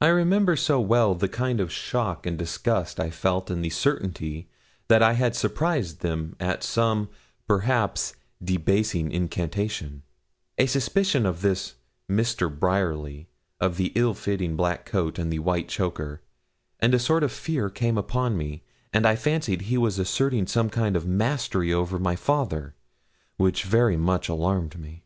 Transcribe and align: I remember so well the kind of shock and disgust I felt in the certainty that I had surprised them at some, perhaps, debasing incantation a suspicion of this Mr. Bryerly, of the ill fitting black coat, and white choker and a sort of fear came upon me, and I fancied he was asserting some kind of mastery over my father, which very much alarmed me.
I 0.00 0.06
remember 0.06 0.56
so 0.56 0.80
well 0.80 1.14
the 1.14 1.28
kind 1.28 1.60
of 1.60 1.70
shock 1.70 2.24
and 2.24 2.38
disgust 2.38 2.98
I 2.98 3.10
felt 3.10 3.50
in 3.50 3.60
the 3.60 3.68
certainty 3.68 4.48
that 4.88 5.02
I 5.02 5.12
had 5.12 5.36
surprised 5.36 6.00
them 6.00 6.36
at 6.40 6.62
some, 6.62 7.10
perhaps, 7.46 8.14
debasing 8.42 9.12
incantation 9.12 10.04
a 10.56 10.64
suspicion 10.64 11.26
of 11.26 11.42
this 11.42 11.74
Mr. 12.10 12.48
Bryerly, 12.48 13.28
of 13.60 13.76
the 13.76 13.92
ill 13.94 14.14
fitting 14.14 14.56
black 14.56 14.86
coat, 14.86 15.18
and 15.18 15.38
white 15.44 15.68
choker 15.68 16.22
and 16.80 16.94
a 16.94 16.98
sort 16.98 17.22
of 17.22 17.30
fear 17.30 17.68
came 17.68 17.98
upon 17.98 18.38
me, 18.38 18.62
and 18.90 19.04
I 19.04 19.16
fancied 19.16 19.60
he 19.68 19.76
was 19.76 19.98
asserting 19.98 20.46
some 20.46 20.70
kind 20.70 20.96
of 20.96 21.04
mastery 21.06 21.74
over 21.74 21.98
my 21.98 22.16
father, 22.16 22.74
which 23.36 23.64
very 23.64 23.98
much 23.98 24.30
alarmed 24.30 24.78
me. 24.80 25.04